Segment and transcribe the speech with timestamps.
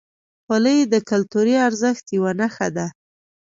[0.45, 2.87] خولۍ د کلتوري ارزښت یوه نښه ده.